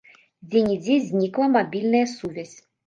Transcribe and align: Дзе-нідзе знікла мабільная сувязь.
Дзе-нідзе 0.47 0.97
знікла 1.11 1.51
мабільная 1.59 2.05
сувязь. 2.19 2.57